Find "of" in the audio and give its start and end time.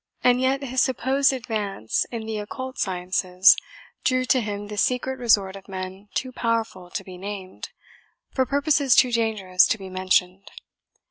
5.55-5.67